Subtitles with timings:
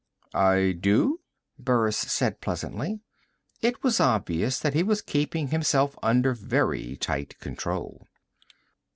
[0.33, 1.19] "I do?"
[1.59, 3.01] Burris said pleasantly.
[3.61, 8.07] It was obvious that he was keeping himself under very tight control.